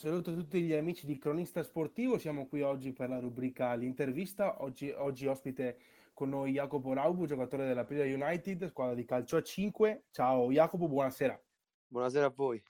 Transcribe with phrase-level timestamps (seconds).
[0.00, 4.88] Saluto tutti gli amici di Cronista Sportivo, siamo qui oggi per la rubrica L'intervista, oggi,
[4.88, 5.78] oggi ospite
[6.14, 10.04] con noi Jacopo Raubu, giocatore della Puglia United, squadra di calcio a 5.
[10.10, 11.38] Ciao Jacopo, buonasera.
[11.86, 12.62] Buonasera a voi.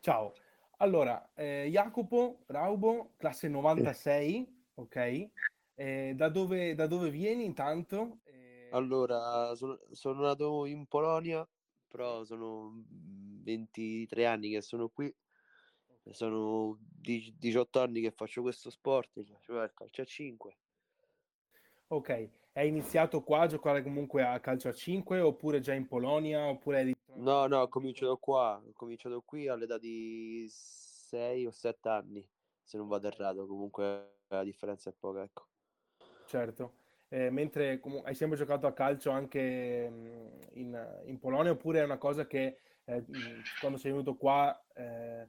[0.00, 0.32] Ciao.
[0.78, 5.28] Allora, eh, Jacopo Raubo, classe 96, ok?
[5.74, 8.20] Eh, da, dove, da, dove, vieni intanto?
[8.24, 8.70] Eh...
[8.70, 11.46] Allora, sono, sono nato in Polonia,
[11.88, 12.82] però sono
[13.42, 15.14] 23 anni che sono qui
[16.10, 20.56] sono 18 anni che faccio questo sport, cioè il calcio a 5.
[21.88, 26.48] Ok, hai iniziato qua a giocare comunque a calcio a 5 oppure già in Polonia?
[26.48, 26.92] Oppure.
[27.14, 32.26] No, no, ho cominciato qua, ho cominciato qui all'età di 6 o 7 anni,
[32.62, 35.46] se non vado errato, comunque la differenza è poca, ecco.
[36.26, 36.72] Certo,
[37.08, 41.84] eh, mentre com- hai sempre giocato a calcio anche mm, in, in, Polonia oppure è
[41.84, 43.04] una cosa che eh,
[43.60, 44.58] quando sei venuto qua...
[44.74, 45.28] Eh,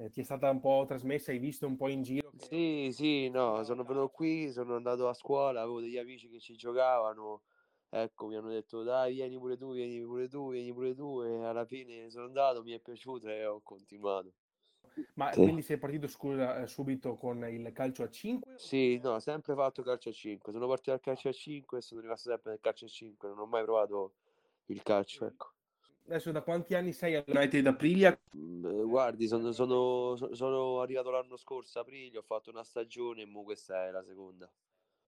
[0.00, 2.30] eh, ti è stata un po' trasmessa, hai visto un po' in giro?
[2.30, 2.46] Che...
[2.46, 6.56] Sì, sì, no, sono venuto qui, sono andato a scuola, avevo degli amici che ci
[6.56, 7.42] giocavano,
[7.90, 11.44] ecco, mi hanno detto dai, vieni pure tu, vieni pure tu, vieni pure tu, e
[11.44, 14.32] alla fine sono andato, mi è piaciuto e ho continuato.
[15.14, 15.42] Ma sì.
[15.42, 18.54] quindi sei partito scusa, eh, subito con il calcio a 5?
[18.56, 20.52] Sì, no, ho sempre fatto calcio a 5.
[20.52, 23.28] Sono partito dal calcio a 5 e sono rimasto sempre nel calcio a 5.
[23.28, 24.14] Non ho mai provato
[24.66, 25.52] il calcio, ecco.
[26.06, 28.18] Adesso da quanti anni sei al United Aprilia?
[28.36, 33.44] Mm, guardi, sono, sono, sono, arrivato l'anno scorso, aprile, ho fatto una stagione e mo
[33.44, 34.50] questa è la seconda.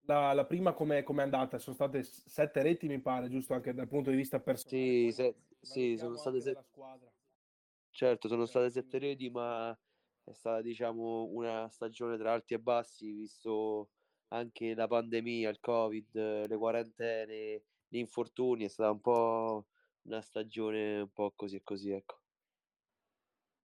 [0.04, 1.58] La, la prima come è andata?
[1.58, 4.82] Sono state sette reti, mi pare, giusto anche dal punto di vista personale?
[4.82, 6.64] Sì, se, sì sono state sette.
[7.90, 9.76] Certo, sono state sette reti, ma
[10.24, 13.90] è stata diciamo una stagione tra alti e bassi, visto
[14.28, 19.66] anche la pandemia, il covid, le quarantene, gli infortuni, è stata un po'
[20.04, 22.20] una stagione un po' così e così, ecco.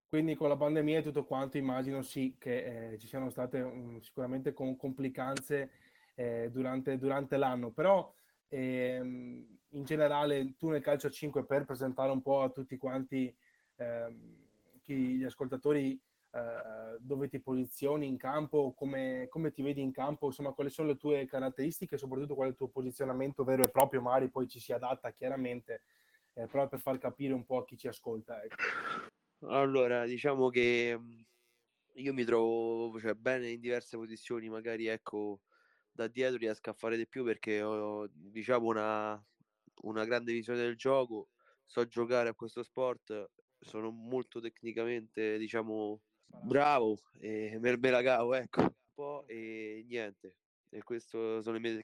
[0.08, 4.00] Quindi con la pandemia e tutto quanto immagino sì che eh, ci siano state um,
[4.00, 5.70] sicuramente con complicanze
[6.14, 8.10] eh, durante, durante, l'anno, però
[8.48, 13.34] ehm, in generale tu nel calcio a 5 per presentare un po' a tutti quanti
[13.76, 14.46] ehm,
[14.82, 16.00] chi, gli ascoltatori
[16.30, 20.88] eh, dove ti posizioni in campo, come, come, ti vedi in campo, insomma quali sono
[20.88, 24.48] le tue caratteristiche e soprattutto qual è il tuo posizionamento vero e proprio, magari poi
[24.48, 25.82] ci si adatta chiaramente
[26.38, 28.42] eh, proprio per far capire un po' a chi ci ascolta.
[28.42, 28.54] Ecco.
[29.48, 31.24] Allora, diciamo che mhmm,
[31.94, 35.40] io mi trovo cioè, bene in diverse posizioni, magari ecco,
[35.90, 39.22] da dietro riesco a fare di più perché ho diciamo una,
[39.82, 41.30] una grande visione del gioco,
[41.66, 46.00] so giocare a questo sport, sono molto tecnicamente, diciamo,
[46.44, 50.36] bravo e me, me la cavo, ecco, un po' e niente.
[50.70, 51.82] E queste sono le mie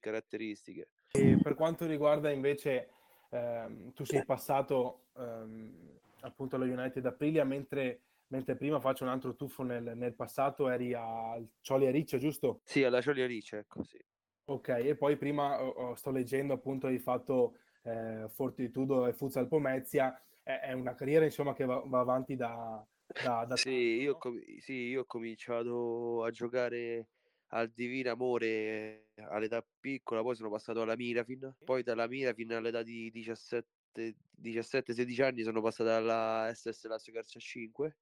[0.00, 0.88] caratteristiche.
[1.12, 2.88] E per quanto riguarda invece
[3.34, 5.72] ehm, tu sei passato ehm,
[6.20, 10.94] appunto allo United Aprilia, mentre, mentre, prima faccio un altro tuffo nel, nel passato, eri
[10.94, 12.60] al Cioli Riccio, giusto?
[12.64, 13.98] Sì, alla Cioli Riccio, ecco, sì.
[14.46, 20.20] Ok, e poi prima oh, sto leggendo appunto hai fatto eh, Fortitudo e Futsal Pomezia,
[20.42, 22.84] è, è, una carriera insomma che va, va avanti da...
[23.06, 27.08] da, da sì, tanto, io com- sì, io ho cominciato a giocare
[27.54, 33.12] al Divino Amore all'età piccola, poi sono passato alla Mirafin, poi dalla Mirafin all'età di
[33.14, 37.96] 17-16 anni sono passato alla SS Lazio Calcio 5.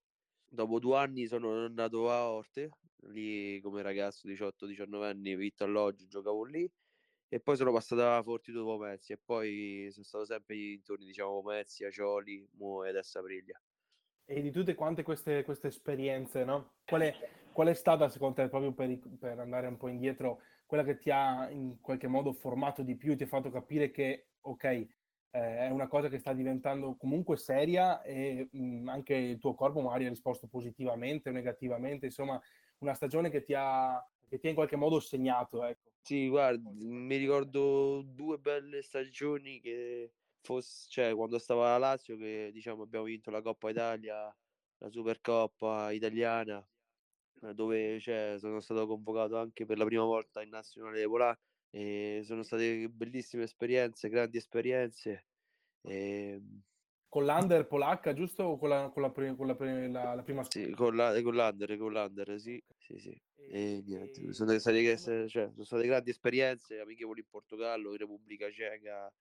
[0.48, 2.70] Dopo due anni sono andato a Orte,
[3.08, 6.70] lì come ragazzo 18-19 anni, vitto alloggio, giocavo lì.
[7.28, 11.90] E poi sono passato a Fortitudo Pomezia e poi sono stato sempre intorno, diciamo, Pomezia,
[11.90, 13.58] Cioli, Mo e adesso Aprilia.
[14.24, 16.74] E di tutte quante queste, queste esperienze, no?
[16.84, 20.84] Qual è, qual è, stata secondo te, proprio per, per, andare un po' indietro, quella
[20.84, 24.64] che ti ha in qualche modo formato di più, ti ha fatto capire che, ok,
[24.64, 24.88] eh,
[25.30, 30.06] è una cosa che sta diventando comunque seria e mh, anche il tuo corpo magari
[30.06, 32.40] ha risposto positivamente o negativamente, insomma,
[32.78, 35.90] una stagione che ti ha, che ti ha in qualche modo segnato, ecco.
[36.02, 42.50] Sì, guarda, mi ricordo due belle stagioni che fosse, cioè, quando stavo alla Lazio, che
[42.52, 44.34] diciamo abbiamo vinto la Coppa Italia,
[44.78, 46.64] la Supercoppa italiana,
[47.52, 51.40] dove cioè, sono stato convocato anche per la prima volta in nazionale polacca.
[51.74, 55.26] E sono state bellissime esperienze, grandi esperienze.
[55.82, 56.40] E...
[57.08, 58.44] Con l'Under polacca, giusto?
[58.44, 59.56] O con la, con la, con la,
[59.88, 62.62] la, la prima Sì, con, la, con l'Under, con l'Under, sì.
[62.78, 63.22] sì, sì.
[63.50, 69.12] E, niente, sono state, cioè, sono state grandi esperienze, amichevoli in Portogallo, in Repubblica Ceca,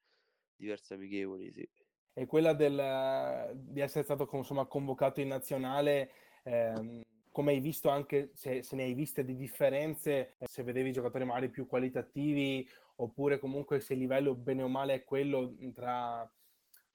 [0.55, 1.67] diverse amichevoli, sì.
[2.13, 6.11] E quella del, di essere stato insomma, convocato in nazionale,
[6.43, 7.01] ehm,
[7.31, 11.49] come hai visto anche, se, se, ne hai viste di differenze, se vedevi giocatori magari
[11.49, 12.67] più qualitativi,
[12.97, 16.29] oppure comunque se il livello bene o male è quello tra,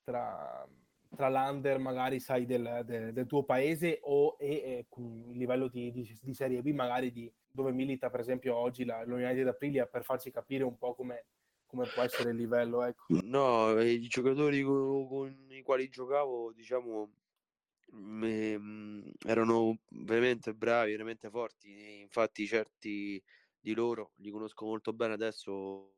[0.04, 0.68] tra,
[1.14, 5.90] tra l'under magari sai del, del, del tuo paese o e, e il livello di,
[5.90, 10.04] di, di, Serie B magari di dove milita per esempio oggi la, l'United Aprilia per
[10.04, 11.24] farci capire un po' come,
[11.66, 13.06] come può essere il livello ecco.
[13.22, 17.10] no i giocatori con, con i quali giocavo diciamo
[19.24, 23.22] erano veramente bravi veramente forti infatti certi
[23.58, 25.94] di loro li conosco molto bene adesso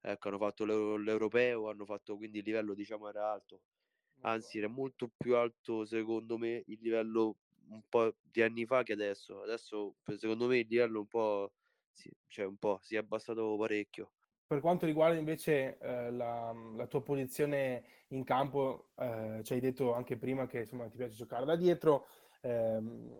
[0.00, 3.62] ecco hanno fatto l'europeo hanno fatto quindi il livello diciamo era alto
[4.22, 7.36] anzi era molto più alto secondo me il livello
[7.68, 9.42] un po' di anni fa che adesso.
[9.42, 11.52] Adesso secondo me il livello un po',
[11.90, 14.12] si, cioè un po' si è abbassato parecchio.
[14.46, 19.94] Per quanto riguarda invece eh, la, la, tua posizione in campo, eh, ci hai detto
[19.94, 22.06] anche prima che insomma, ti piace giocare da dietro,
[22.42, 23.16] ehm,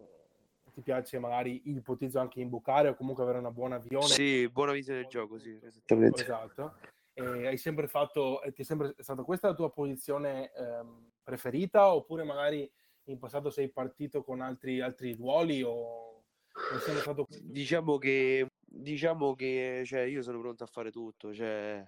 [0.73, 4.07] ti piace magari ipotizzo anche imbucare o comunque avere una buona visione.
[4.07, 6.21] Sì, buona visione del gioco, sì, esattamente.
[6.21, 6.75] Esatto
[7.15, 12.25] e hai sempre fatto, ti è sempre stata questa la tua posizione ehm, preferita oppure
[12.25, 12.71] magari
[13.05, 18.47] in passato sei partito con altri, altri ruoli o è sempre stato diciamo che
[18.83, 21.85] diciamo che cioè, io sono pronto a fare tutto cioè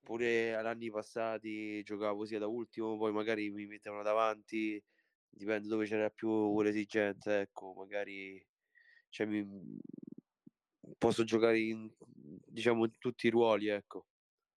[0.00, 4.82] pure agli anni passati giocavo sia da ultimo poi magari mi mettevano davanti
[5.28, 8.44] dipende dove c'era più l'esigenza ecco magari
[9.08, 9.78] cioè, mi,
[10.98, 11.90] posso giocare in
[12.46, 14.06] diciamo in tutti i ruoli ecco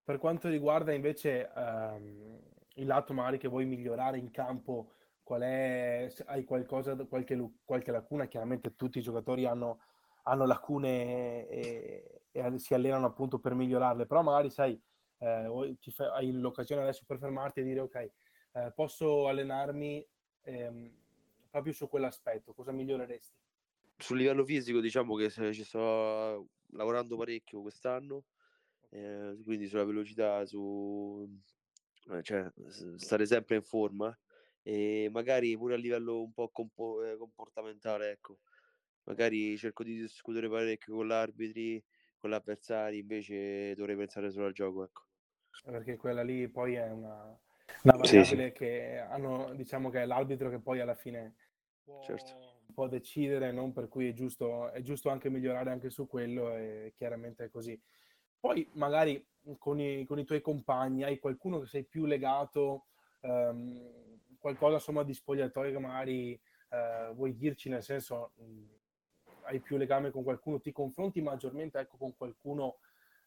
[0.07, 2.39] per quanto riguarda invece ehm,
[2.75, 8.27] il lato magari che vuoi migliorare in campo, qual è, hai qualcosa, qualche, qualche lacuna?
[8.27, 9.79] Chiaramente tutti i giocatori hanno,
[10.27, 14.79] hanno lacune e, e, si allenano appunto per migliorarle, però magari sai,
[15.19, 18.11] eh, fa, hai l'occasione adesso per fermarti e dire ok,
[18.53, 20.05] eh, posso allenarmi
[20.43, 20.91] ehm,
[21.49, 23.35] proprio su quell'aspetto, cosa miglioreresti?
[23.97, 28.25] Sul livello fisico diciamo che ci sto lavorando parecchio quest'anno
[28.89, 31.27] eh, quindi sulla velocità, su
[32.11, 32.51] eh, cioè,
[32.95, 34.17] stare sempre in forma
[34.61, 38.39] e magari pure a livello un po' compo- eh, comportamentale, ecco.
[39.07, 41.83] Magari cerco di discutere parecchio con l'arbitri,
[42.17, 45.03] con l'avversario, invece dovrei pensare solo al gioco, ecco.
[45.63, 47.37] Perché quella lì poi è una,
[47.81, 48.53] una variabile sì, sì.
[48.53, 51.35] che hanno, diciamo che è l'arbitro che poi alla fine
[51.83, 52.33] può, certo.
[52.73, 53.73] può decidere, non?
[53.73, 57.79] per cui è giusto, è giusto anche migliorare anche su quello e chiaramente è così.
[58.39, 59.25] Poi magari
[59.57, 62.85] con i, con i tuoi compagni hai qualcuno che sei più legato,
[63.21, 66.39] ehm, qualcosa insomma di spogliatoio che magari
[66.69, 68.63] eh, vuoi dirci, nel senso mh,
[69.47, 72.79] hai più legame con qualcuno, ti confronti maggiormente ecco, con qualcuno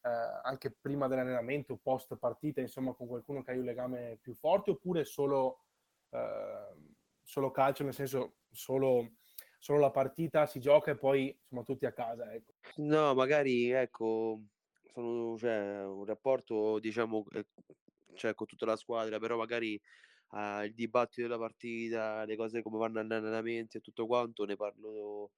[0.03, 0.09] eh,
[0.43, 5.05] anche prima dell'allenamento, post partita, insomma con qualcuno che hai un legame più forte oppure
[5.05, 5.65] solo,
[6.11, 6.75] eh,
[7.23, 9.13] solo calcio, nel senso solo,
[9.59, 12.33] solo la partita si gioca e poi insomma tutti a casa.
[12.33, 12.53] Ecco.
[12.77, 14.41] No, magari ecco
[14.93, 17.47] sono cioè, un rapporto, diciamo, eh,
[18.15, 19.81] cioè, con tutta la squadra, però magari
[20.31, 24.57] uh, il dibattito della partita, le cose come vanno agli allenamenti e tutto quanto, ne
[24.57, 25.31] parlo,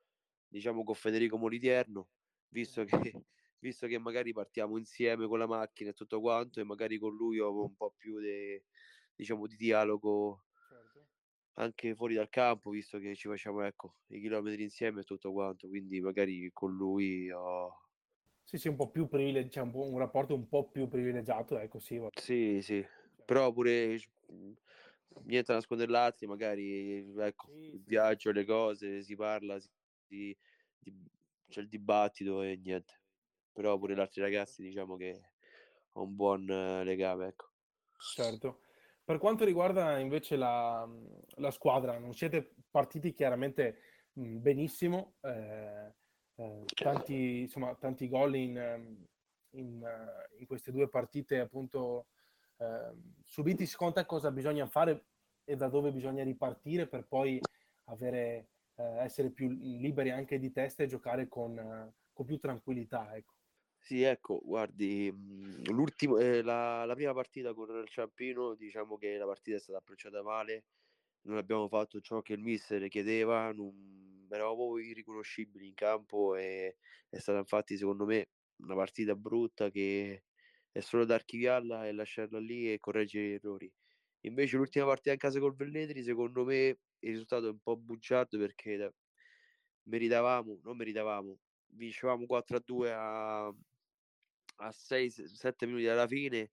[0.52, 2.08] diciamo, con Federico Moliterno,
[2.48, 2.90] visto che,
[3.58, 7.38] visto che magari partiamo insieme con la macchina e tutto quanto, e magari con lui
[7.40, 8.66] ho un po' più de,
[9.14, 11.06] diciamo, di dialogo certo.
[11.54, 15.68] anche fuori dal campo, visto che ci facciamo ecco, i chilometri insieme e tutto quanto,
[15.68, 17.78] quindi magari con lui ho
[18.44, 21.78] sì, sì, un po' più privilegiato, cioè un, un, rapporto un po' più privilegiato, ecco,
[21.78, 21.98] sì.
[22.14, 22.84] Sì, sì,
[23.24, 23.98] però pure
[25.24, 29.68] niente da nascondere l'altro, magari ecco, sì, il viaggio, le cose, si parla, si,
[30.12, 30.36] si,
[31.48, 33.00] c'è il dibattito e niente.
[33.52, 35.30] Però pure gli altri ragazzi diciamo che
[35.92, 36.44] ho un buon
[36.84, 37.50] legame, ecco.
[38.14, 38.60] Certo.
[39.04, 40.88] Per quanto riguarda invece la,
[41.36, 43.78] la squadra, non siete partiti chiaramente
[44.12, 45.92] benissimo, eh,
[46.36, 49.06] eh, tanti, insomma, tanti gol in, ehm,
[49.56, 52.06] in, eh, in, queste due partite appunto
[52.58, 52.92] eh,
[53.26, 53.66] subiti.
[53.66, 55.06] Secondo te cosa bisogna fare
[55.44, 57.40] e da dove bisogna ripartire per poi
[57.86, 63.14] avere, eh, essere più liberi anche di testa e giocare con, eh, con più tranquillità?
[63.14, 63.34] Ecco.
[63.78, 65.12] Sì, ecco, guardi,
[65.64, 69.78] l'ultimo, eh, la, la, prima partita con il Ciampino, diciamo che la partita è stata
[69.78, 70.66] approcciata male,
[71.22, 76.76] non abbiamo fatto ciò che il mister chiedeva, non, eravamo irriconoscibili in campo e
[77.08, 80.24] è stata infatti secondo me una partita brutta che
[80.70, 83.72] è solo da archiviarla e lasciarla lì e correggere gli errori.
[84.20, 88.38] Invece l'ultima partita in casa col Velletri, secondo me il risultato è un po' bugiardo
[88.38, 88.94] perché
[89.84, 96.50] meritavamo, non meritavamo, vincevamo 4 a 2 a, a 6-7 minuti alla fine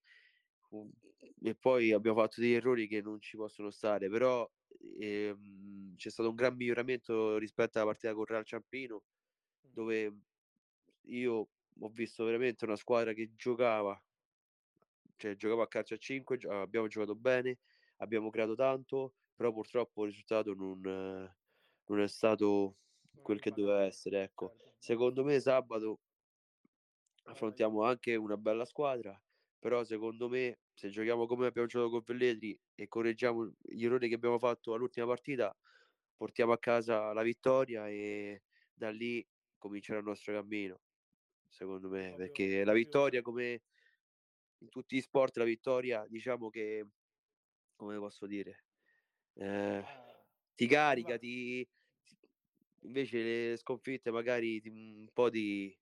[1.41, 4.49] e poi abbiamo fatto degli errori che non ci possono stare, però
[4.99, 9.03] ehm, c'è stato un gran miglioramento rispetto alla partita con Real Ciampino,
[9.61, 10.17] dove
[11.03, 14.01] io ho visto veramente una squadra che giocava,
[15.15, 17.59] cioè giocava a calcio a 5, abbiamo giocato bene,
[17.97, 22.75] abbiamo creato tanto, però purtroppo il risultato non, non è stato
[23.21, 24.23] quel che doveva essere.
[24.23, 24.49] Ecco.
[24.57, 26.01] Certo, Secondo me sabato
[27.23, 29.17] affrontiamo anche una bella squadra,
[29.57, 34.15] però secondo me se giochiamo come abbiamo giocato con Velletri e correggiamo gli errori che
[34.15, 35.55] abbiamo fatto all'ultima partita,
[36.17, 38.43] portiamo a casa la vittoria e
[38.73, 39.25] da lì
[39.57, 40.81] comincerà il nostro cammino,
[41.47, 43.61] secondo me, perché la vittoria come
[44.57, 46.85] in tutti gli sport, la vittoria diciamo che,
[47.77, 48.65] come posso dire,
[49.39, 50.23] eh, Ah,
[50.55, 51.67] ti carica, ti...
[52.81, 55.73] invece le sconfitte magari ti- un po' di...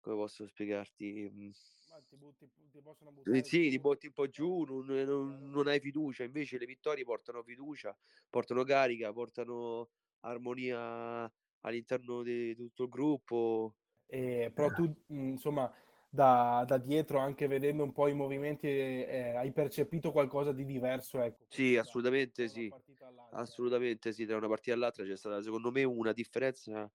[0.00, 1.30] come posso spiegarti?
[1.30, 1.50] Mm,
[1.88, 4.86] ma ti, butti, ti possono eh, buttare Sì, ti botti un po' giù, Certo, non,
[4.86, 5.50] non- chiaro.
[5.50, 7.96] non hai fiducia, invece le vittorie portano fiducia,
[8.28, 9.90] portano carica, portano
[10.20, 13.76] armonia all'interno di tutto il gruppo.
[14.06, 15.72] E, però tu, mh, insomma,
[16.08, 21.20] da, da dietro, anche vedendo un po' i movimenti, eh, hai percepito qualcosa di diverso,
[21.20, 22.74] ecco, Sì, assolutamente da sì,
[23.06, 23.08] all'altra.
[23.30, 26.90] assolutamente sì, tra una partita e l'altra c'è stata secondo me una differenza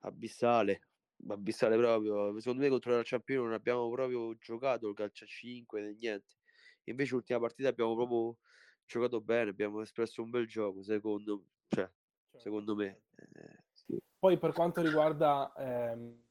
[0.00, 0.88] abissale,
[1.28, 2.38] abissale proprio.
[2.40, 6.36] Secondo me contro la Champions non abbiamo proprio giocato il calcio a 5 né niente.
[6.84, 8.38] Invece l'ultima partita abbiamo proprio
[8.86, 11.90] giocato bene, abbiamo espresso un bel gioco, secondo, cioè,
[12.32, 12.86] Certo, secondo me.
[12.86, 13.16] certo.
[13.16, 13.98] eh, sì.
[14.18, 16.24] Poi per quanto riguarda, ehm,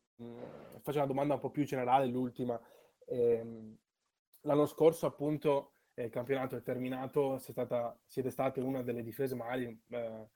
[0.81, 2.59] faccio una domanda un po' più generale, l'ultima.
[3.05, 3.77] Ehm,
[4.41, 9.65] l'anno scorso, appunto, eh, il campionato è terminato, stata, siete state una delle difese magari
[9.89, 10.29] eh,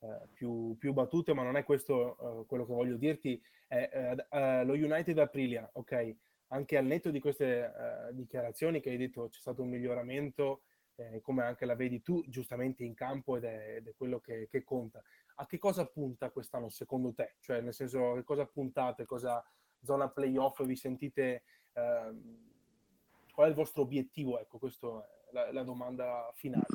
[0.00, 3.40] eh, più, più battute, ma non è questo eh, quello che voglio dirti.
[3.68, 6.16] Eh, eh, lo United Aprilia, ok?
[6.48, 10.62] Anche al netto di queste eh, dichiarazioni che hai detto c'è stato un miglioramento,
[10.96, 14.46] eh, come anche la vedi tu, giustamente in campo ed è, ed è quello che,
[14.48, 15.02] che conta
[15.34, 17.36] a che cosa punta quest'anno secondo te?
[17.40, 19.04] Cioè, nel senso, a che cosa puntate?
[19.04, 19.44] Cosa
[19.82, 21.42] zona playoff vi sentite?
[21.74, 22.52] ehm,
[23.32, 24.38] qual è il vostro obiettivo?
[24.38, 24.88] Ecco, questa
[25.28, 26.66] è la, la domanda finale.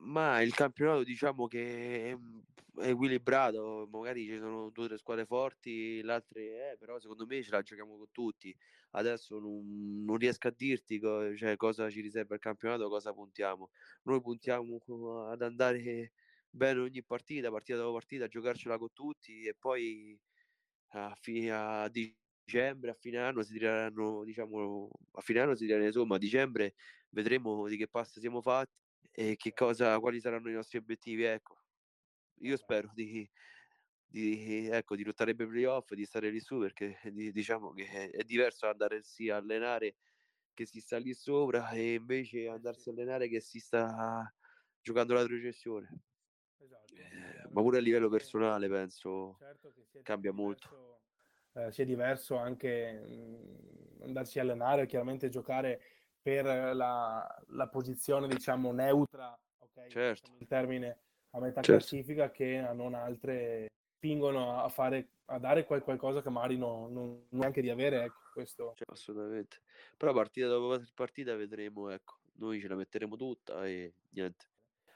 [0.00, 5.26] Ma il campionato diciamo che è, è equilibrato, magari ci sono due o tre squadre
[5.26, 8.54] forti, le altre eh, però secondo me ce la giochiamo con tutti.
[8.92, 13.70] Adesso non, non riesco a dirti co- cioè, cosa ci riserva il campionato, cosa puntiamo.
[14.02, 14.78] Noi puntiamo
[15.28, 16.12] ad andare
[16.58, 20.20] bene ogni partita, partita dopo partita, giocarcela con tutti e poi
[20.90, 25.86] a, fi- a dicembre, a fine anno si tireranno, diciamo, a fine anno si tireranno
[25.86, 26.74] insomma, a dicembre
[27.10, 28.72] vedremo di che pasta siamo fatti
[29.12, 31.24] e che cosa, quali saranno i nostri obiettivi.
[31.24, 31.62] Ecco,
[32.40, 33.28] io spero di,
[34.06, 37.86] di, ecco, di lottare per i playoff, di stare lì su perché di- diciamo che
[37.88, 39.96] è, è diverso andarsi a allenare
[40.54, 42.90] che si sta lì sopra e invece Eh, andarsi sì.
[42.90, 44.32] a allenare che si sta
[44.80, 46.02] giocando la retrocessione.
[46.60, 49.72] Esatto, Eh, ma pure a livello personale penso certo
[50.02, 51.00] cambia diverso,
[51.52, 55.80] eh, sia diverso anche mh, andarsi a allenare, chiaramente giocare
[56.20, 59.86] per la, la posizione, diciamo, neutra, ok?
[59.88, 60.30] Certo.
[60.38, 60.98] Il termine
[61.30, 61.78] a metà Certo.
[61.78, 66.88] classifica che a non altre spingono a fare, a dare qual- qualcosa che magari no-
[66.88, 68.72] non neanche di avere, ecco, questo.
[68.76, 69.62] Cioè, assolutamente.
[69.96, 74.46] Però partita dopo partita vedremo, ecco, noi ce la metteremo tutta e niente.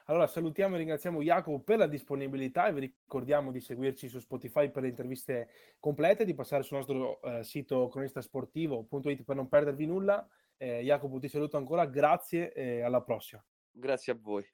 [0.05, 4.69] Allora salutiamo e ringraziamo Jacopo per la disponibilità e vi ricordiamo di seguirci su Spotify
[4.69, 10.27] per le interviste complete, di passare sul nostro eh, sito cronistasportivo.it per non perdervi nulla.
[10.57, 13.43] Eh, Jacopo ti saluto ancora, grazie e alla prossima.
[13.71, 14.45] Grazie a voi.